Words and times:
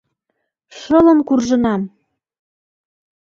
Шылын 0.77 1.19
куржынам!.. 1.27 1.81